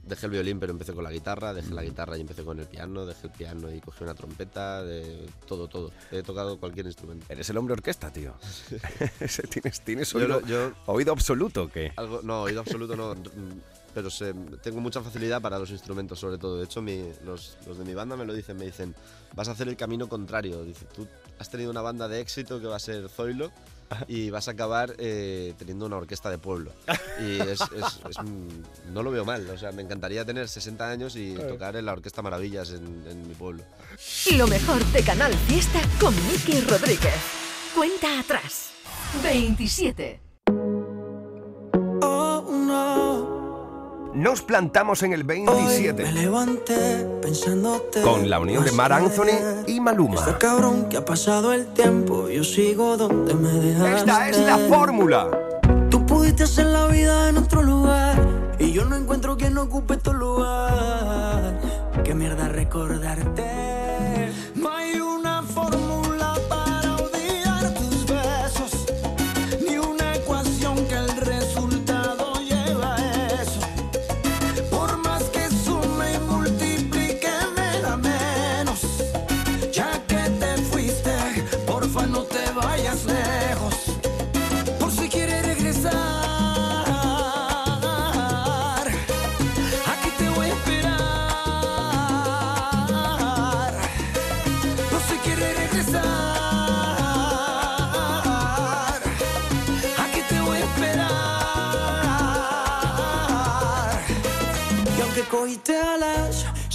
[0.03, 2.67] Dejé el violín, pero empecé con la guitarra, dejé la guitarra y empecé con el
[2.67, 5.91] piano, dejé el piano y cogí una trompeta, de todo, todo.
[6.11, 7.25] He tocado cualquier instrumento.
[7.29, 8.33] Eres el hombre orquesta, tío.
[9.49, 11.91] Tienes tienes Yo oído, lo- yo- oído absoluto, ¿o ¿qué?
[11.97, 13.15] Algo, no, oído absoluto no.
[13.93, 16.57] Pero sé- tengo mucha facilidad para los instrumentos, sobre todo.
[16.57, 18.93] De hecho, mi- los, los de mi banda me lo dicen, me dicen,
[19.33, 20.63] vas a hacer el camino contrario.
[20.63, 21.07] Dice, tú
[21.39, 23.51] has tenido una banda de éxito que va a ser Zoilo
[24.07, 26.71] y vas a acabar eh, teniendo una orquesta de pueblo.
[27.19, 28.17] Y es, es- es,
[28.93, 29.49] no lo veo mal.
[29.49, 33.27] O sea, me encantaría tener 60 años y tocar en la Orquesta Maravillas en, en
[33.27, 33.63] mi pueblo.
[34.37, 37.15] Lo mejor de Canal Fiesta con Miki Rodríguez.
[37.75, 38.69] Cuenta atrás.
[39.23, 40.19] 27.
[44.19, 48.01] Nos plantamos en el 27 Me levanté pensándote.
[48.01, 50.15] con la unión de Mar Anthony y Maluma.
[50.19, 52.27] Está cabrón que ha pasado el tiempo.
[52.27, 53.95] Yo sigo donde me dejaste.
[53.97, 55.29] Esta es la fórmula.
[55.89, 58.21] Tú pudiste hacer la vida en otro lugar.
[58.59, 61.57] Y Yo no encuentro quien ocupe tu lugar.
[62.03, 63.88] Qué mierda recordarte.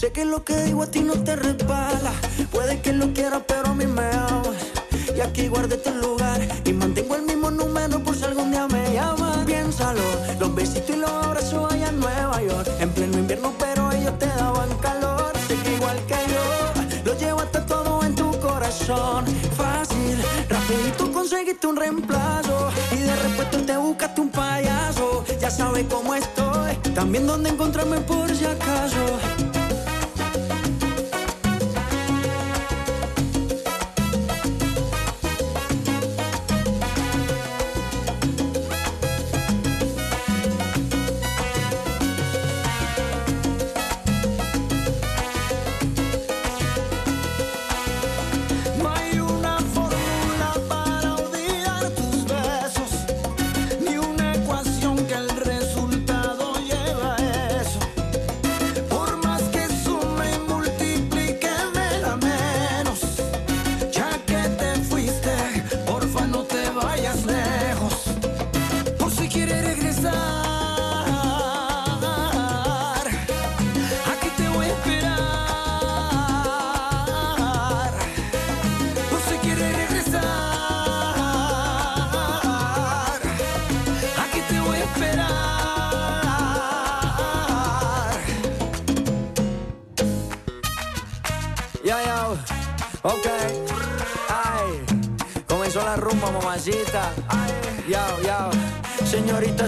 [0.04, 2.12] Sé que lo que digo a ti no te resbala.
[2.50, 4.58] Puede que lo quieras, pero a mí me amas.
[5.16, 8.92] Y aquí guardé tu lugar y mantengo el mismo número por si algún día me
[8.92, 9.46] llaman.
[9.46, 10.02] Piénsalo,
[10.38, 12.68] los besitos y los abrazos allá en Nueva York.
[12.80, 15.32] En pleno invierno, pero ellos te daban calor.
[15.48, 16.44] Sé que igual que yo,
[17.06, 19.24] lo llevo hasta todo en tu corazón.
[19.56, 20.18] Fácil,
[20.50, 22.70] rapidito conseguiste un reemplazo.
[22.92, 25.24] Y de repente te buscaste un payaso.
[25.40, 29.43] Ya sabes cómo estoy, también dónde encontrarme por si acaso.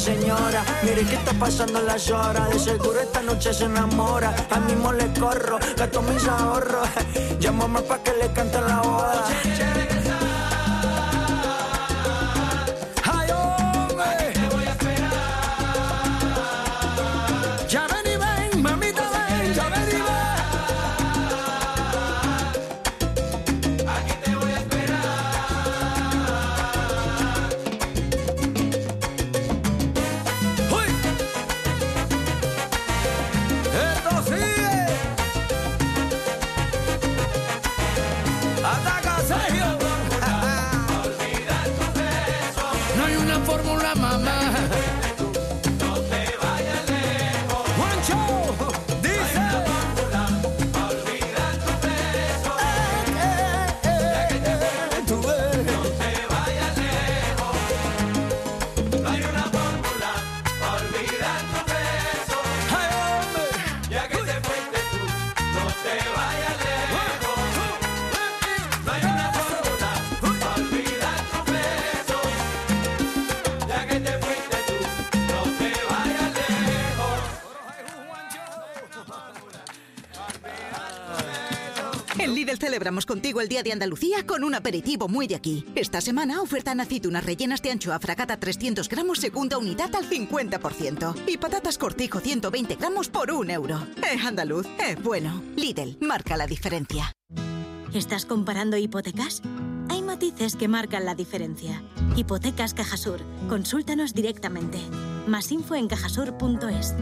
[0.07, 2.49] Señora, mire qué está pasando las horas.
[2.51, 4.31] De seguro esta noche se enamora.
[4.51, 6.89] A mismo le corro, gasto mis ahorros.
[7.41, 8.96] Llámame pa' que le cante la boda.
[43.97, 44.46] Fórmula,
[83.05, 85.67] contigo el Día de Andalucía con un aperitivo muy de aquí.
[85.75, 91.15] Esta semana oferta en aceitunas rellenas de anchoa fragata 300 gramos segunda unidad al 50%.
[91.27, 93.87] Y patatas cortijo 120 gramos por un euro.
[94.11, 95.43] Es andaluz, es bueno.
[95.57, 97.13] Lidl, marca la diferencia.
[97.93, 99.43] ¿Estás comparando hipotecas?
[99.89, 101.83] Hay matices que marcan la diferencia.
[102.15, 103.21] Hipotecas Cajasur.
[103.49, 104.79] Consúltanos directamente.
[105.27, 106.95] Más info en cajasur.es.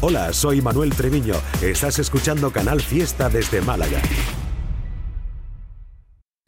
[0.00, 1.34] Hola, soy Manuel Treviño.
[1.60, 4.00] Estás escuchando Canal Fiesta desde Málaga.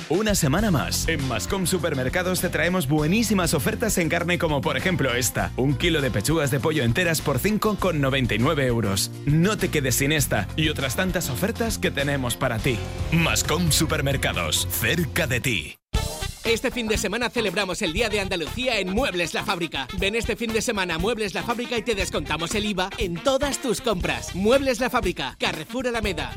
[0.09, 1.09] Una semana más.
[1.09, 5.53] En Mascom Supermercados te traemos buenísimas ofertas en carne como por ejemplo esta.
[5.57, 9.11] Un kilo de pechugas de pollo enteras por 5,99 euros.
[9.27, 12.79] No te quedes sin esta y otras tantas ofertas que tenemos para ti.
[13.11, 15.80] Mascom Supermercados, cerca de ti.
[16.51, 19.87] Este fin de semana celebramos el Día de Andalucía en Muebles La Fábrica.
[20.01, 23.15] Ven este fin de semana a Muebles La Fábrica y te descontamos el IVA en
[23.15, 24.35] todas tus compras.
[24.35, 26.37] Muebles La Fábrica, Carrefour Alameda.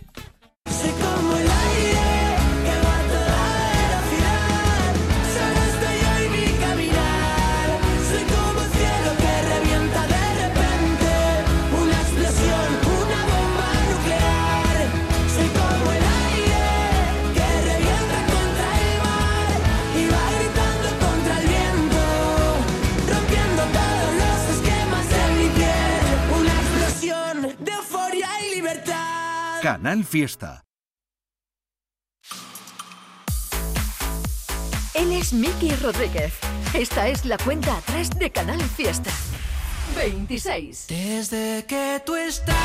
[29.94, 30.66] Canal Fiesta.
[34.96, 36.34] Él es Miki Rodríguez.
[36.74, 39.12] Esta es la cuenta atrás de Canal Fiesta.
[39.96, 40.88] 26.
[40.88, 42.56] Desde que tú estás,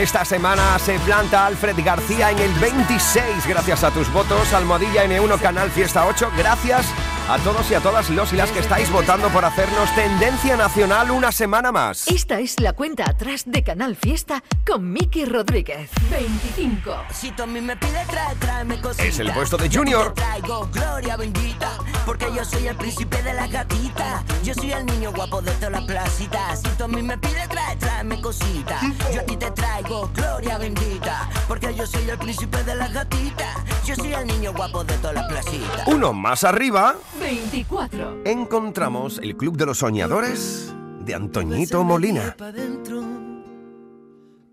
[0.00, 4.50] Esta semana se planta Alfred García en el 26 gracias a tus votos.
[4.54, 6.32] Almohadilla N1 Canal Fiesta 8.
[6.38, 6.86] Gracias
[7.30, 11.12] a todos y a todas los y las que estáis votando por hacernos tendencia nacional
[11.12, 12.08] una semana más.
[12.08, 15.90] Esta es la cuenta atrás de Canal Fiesta con Miki Rodríguez.
[16.10, 16.92] 25.
[17.12, 19.06] Si mí me pides trae, tráeme cositas.
[19.06, 20.12] Es el puesto de Junior.
[20.12, 24.24] Traigo gloria bendita, porque yo soy el príncipe de la gatita.
[24.42, 26.62] Yo soy el niño guapo de todas las placitas.
[26.62, 28.82] Si mí me pides trae, tráeme cositas.
[29.14, 33.54] Yo a ti te traigo gloria bendita, porque yo soy el príncipe de la gatita.
[33.84, 35.86] Yo soy el niño guapo de todas las placitas.
[35.86, 38.22] Uno más arriba 24.
[38.24, 40.72] encontramos el Club de los Soñadores
[41.04, 42.34] de Antoñito Molina.
[42.36, 43.02] Pa' dentro,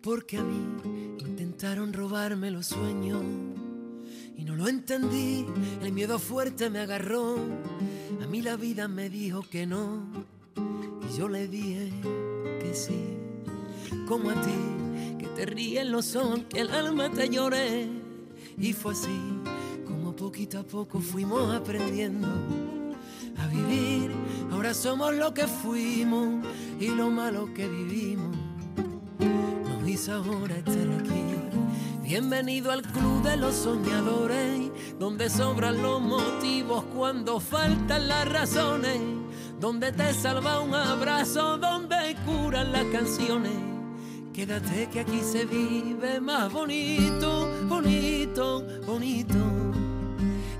[0.02, 3.24] porque a mí intentaron robarme los sueños
[4.36, 5.46] y no lo entendí.
[5.82, 7.38] El miedo fuerte me agarró.
[8.22, 10.04] A mí la vida me dijo que no
[11.10, 11.92] y yo le dije
[12.60, 13.18] que sí.
[14.08, 17.88] Como a ti, que te ríen los ojos, que el alma te lloré.
[18.58, 19.38] Y fue así
[20.18, 22.28] poquito a poco fuimos aprendiendo
[23.38, 24.12] a vivir.
[24.52, 26.44] Ahora somos lo que fuimos
[26.80, 28.36] y lo malo que vivimos
[29.20, 31.24] nos hizo ahora estar aquí.
[32.02, 39.00] Bienvenido al club de los soñadores, donde sobran los motivos cuando faltan las razones,
[39.60, 43.54] donde te salva un abrazo, donde curan las canciones.
[44.34, 49.67] Quédate que aquí se vive más bonito, bonito, bonito.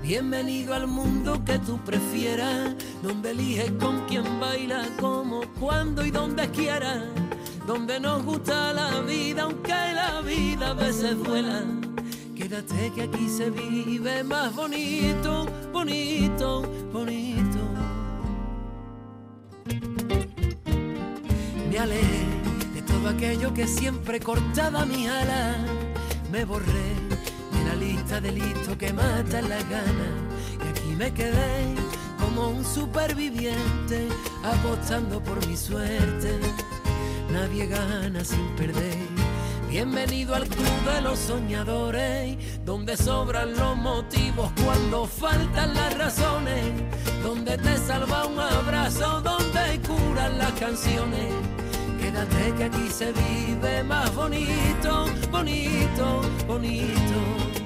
[0.08, 6.48] Bienvenido al mundo que tú prefieras, donde eliges con quién baila, cómo, cuándo y donde
[6.50, 7.04] quieras,
[7.66, 11.62] donde nos gusta la vida, aunque la vida a veces duela.
[12.34, 17.58] Quédate que aquí se vive más bonito, bonito, bonito.
[21.68, 22.24] Me alejé
[22.72, 25.58] de todo aquello que siempre cortaba mi ala,
[26.32, 27.07] me borré
[27.68, 30.08] la lista de listos que matan la gana.
[30.64, 31.74] Y aquí me quedé
[32.18, 34.08] como un superviviente,
[34.42, 36.38] apostando por mi suerte.
[37.30, 38.96] Nadie gana sin perder.
[39.68, 46.64] Bienvenido al club de los soñadores, donde sobran los motivos cuando faltan las razones,
[47.22, 51.34] donde te salva un abrazo, donde curan las canciones.
[52.00, 57.57] Quédate que aquí se vive más bonito, bonito, bonito.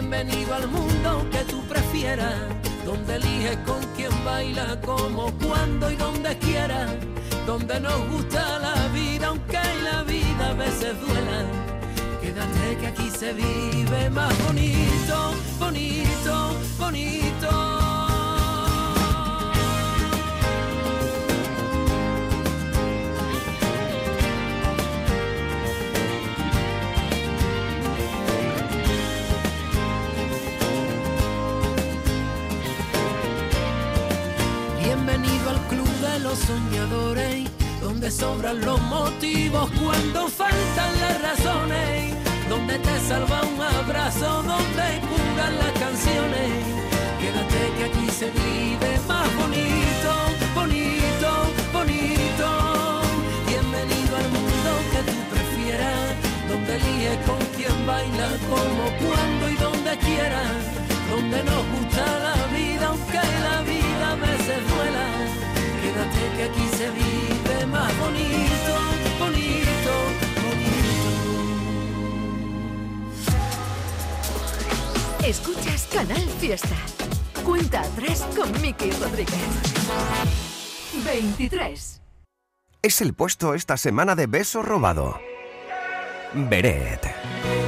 [0.00, 2.36] Bienvenido al mundo que tú prefieras,
[2.86, 6.92] donde eliges con quién baila, cómo, cuándo y donde quieras,
[7.44, 11.42] donde nos gusta la vida, aunque la vida a veces duela.
[12.22, 17.87] Quédate que aquí se vive más bonito, bonito, bonito.
[36.20, 37.48] Los soñadores,
[37.80, 42.14] donde sobran los motivos cuando faltan las razones,
[42.48, 46.50] donde te salva un abrazo, donde curan las canciones.
[47.20, 50.10] Quédate que aquí se vive más bonito,
[50.54, 51.28] bonito,
[51.72, 52.48] bonito.
[53.46, 56.14] Bienvenido al mundo que tú prefieras,
[56.48, 60.56] donde eliges con quién baila, cómo, cuándo y donde quieras,
[61.10, 65.47] donde nos gusta la vida, aunque la vida a veces duela.
[65.98, 68.72] Quédate que aquí se vive más bonito,
[69.18, 69.92] bonito,
[75.26, 76.76] Escuchas Canal Fiesta.
[77.44, 79.34] Cuenta atrás con Miki Rodríguez.
[81.04, 82.00] 23.
[82.80, 85.18] Es el puesto esta semana de beso robado.
[86.32, 87.67] Beret.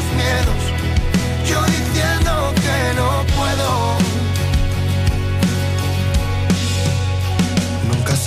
[0.00, 0.69] los miedos,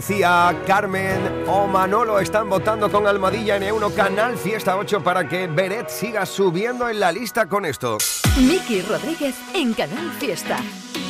[0.00, 5.90] Lucía, Carmen o Manolo están votando con Almadilla N1 Canal Fiesta 8 para que Beret
[5.90, 7.98] siga subiendo en la lista con esto.
[8.38, 10.56] Miki Rodríguez en Canal Fiesta.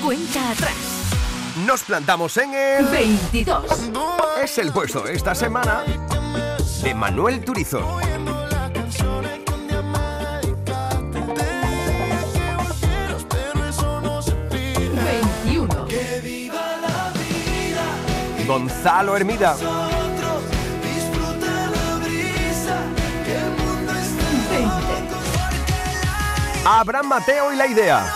[0.04, 0.74] Cuenta atrás.
[1.64, 3.64] Nos plantamos en el 22.
[4.42, 5.84] Es el puesto esta semana
[6.82, 8.00] de Manuel Turizo.
[18.58, 19.02] Mundo está
[26.64, 28.14] Abraham Mateo y la idea.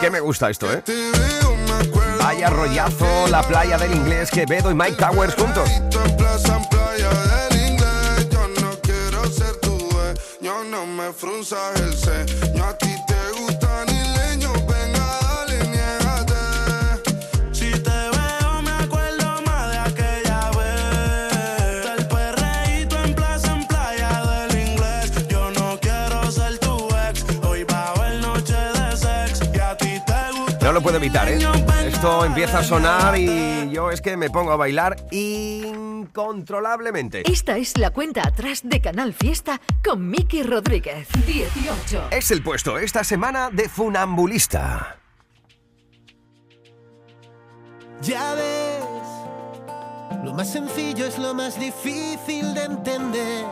[0.00, 0.82] Que me gusta esto, ¿eh?
[2.22, 5.68] Vaya rollazo, la playa del inglés, Quevedo y Mike Towers juntos.
[10.78, 12.64] no me frunzas el ceño.
[12.64, 16.42] A ti te gusta ni leño, venga, dale, niégate.
[17.52, 21.84] Si te veo, me acuerdo más de aquella vez.
[21.84, 25.28] Del perreíto en plaza, en playa del inglés.
[25.28, 27.24] Yo no quiero ser tu ex.
[27.44, 29.40] Hoy va a haber noche de sex.
[29.52, 30.64] Y a ti te gusta.
[30.64, 31.40] No lo puedo evitar, ¿eh?
[31.86, 35.62] Esto empieza a sonar y yo es que me pongo a bailar y
[36.18, 37.22] incontrolablemente.
[37.30, 41.06] Esta es la cuenta atrás de Canal Fiesta con Miki Rodríguez.
[41.26, 42.08] 18.
[42.10, 44.96] Es el puesto esta semana de Funambulista.
[48.02, 48.84] Ya ves,
[50.24, 53.44] lo más sencillo es lo más difícil de entender.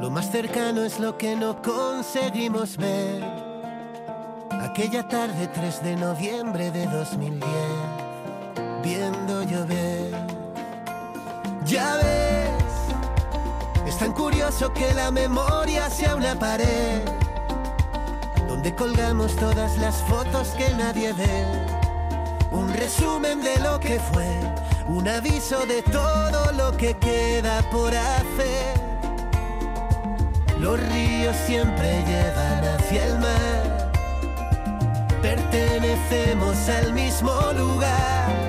[0.00, 3.22] Lo más cercano es lo que no conseguimos ver.
[4.62, 7.52] Aquella tarde 3 de noviembre de 2010,
[8.82, 10.35] viendo llover.
[11.66, 17.02] Ya ves, es tan curioso que la memoria sea una pared
[18.46, 21.44] donde colgamos todas las fotos que nadie ve.
[22.52, 24.28] Un resumen de lo que fue,
[24.86, 28.80] un aviso de todo lo que queda por hacer.
[30.60, 33.92] Los ríos siempre llevan hacia el mar,
[35.20, 38.45] pertenecemos al mismo lugar.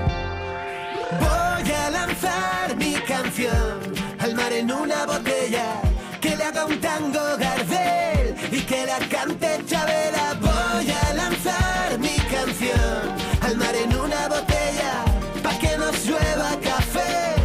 [3.45, 5.79] Al mar en una botella
[6.19, 10.33] que le haga un tango Gardel y que la cante Chabela.
[10.41, 15.05] Voy a lanzar mi canción al mar en una botella
[15.43, 17.35] pa' que nos llueva café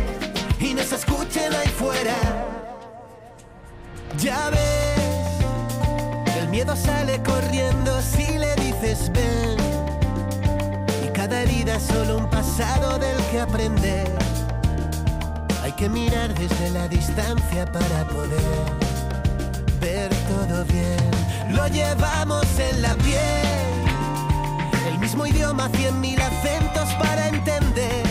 [0.60, 2.16] y nos escuchen ahí fuera.
[4.16, 9.58] Ya ves, el miedo sale corriendo si le dices ven.
[11.04, 14.31] Y cada herida es solo un pasado del que aprender.
[15.82, 18.38] Que mirar desde la distancia para poder
[19.80, 21.56] ver todo bien.
[21.56, 23.82] Lo llevamos en la piel.
[24.86, 28.04] El mismo idioma, cien mil acentos para entender.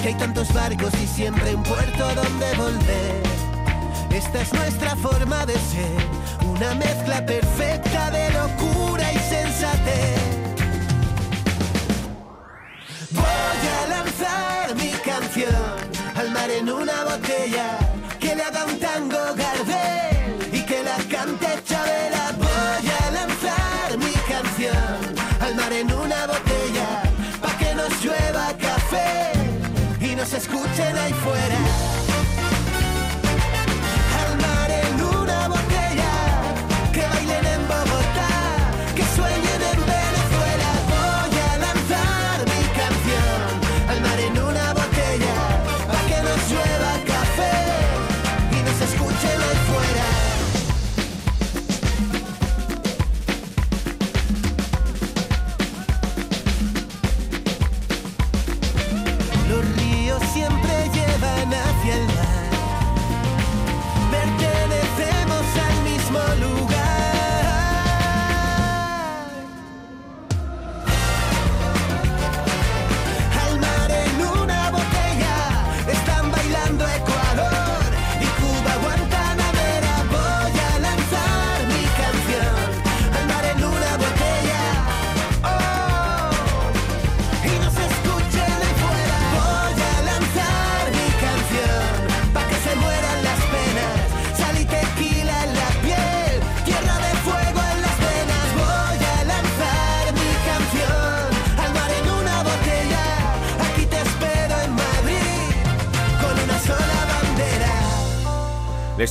[0.00, 3.22] Que hay tantos barcos y siempre un puerto donde volver.
[4.10, 6.00] Esta es nuestra forma de ser,
[6.46, 10.39] una mezcla perfecta de locura y sensatez.
[30.34, 31.69] Escuchen ahí fuera.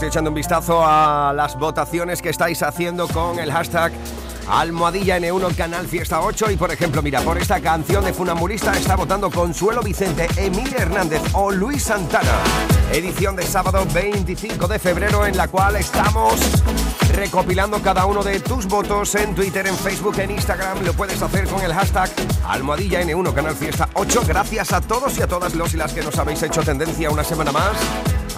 [0.10, 3.92] Echando un vistazo a las votaciones que estáis haciendo con el hashtag
[4.50, 8.96] Almohadilla N1 Canal Fiesta 8 y por ejemplo, mira, por esta canción de Funambulista está
[8.96, 12.32] votando Consuelo Vicente, Emilia Hernández o Luis Santana.
[12.92, 16.34] Edición de sábado 25 de febrero en la cual estamos
[17.14, 20.84] recopilando cada uno de tus votos en Twitter, en Facebook, en Instagram.
[20.84, 22.10] Lo puedes hacer con el hashtag
[22.48, 24.24] Almohadilla N1 Canal Fiesta 8.
[24.28, 27.24] Gracias a todos y a todas los y las que nos habéis hecho tendencia una
[27.24, 27.78] semana más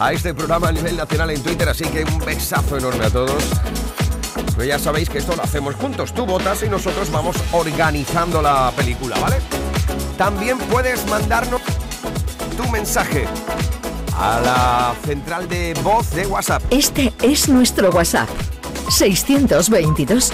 [0.01, 1.69] a este programa a nivel nacional en Twitter.
[1.69, 3.43] Así que un besazo enorme a todos.
[4.65, 6.13] Ya sabéis que esto lo hacemos juntos.
[6.13, 9.37] Tú votas y nosotros vamos organizando la película, ¿vale?
[10.17, 11.61] También puedes mandarnos
[12.57, 13.25] tu mensaje
[14.17, 16.63] a la central de voz de WhatsApp.
[16.69, 18.29] Este es nuestro WhatsApp.
[18.89, 20.31] 622